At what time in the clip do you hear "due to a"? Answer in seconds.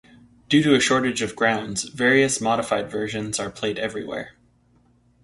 0.49-0.79